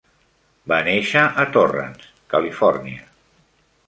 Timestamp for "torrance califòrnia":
1.57-3.05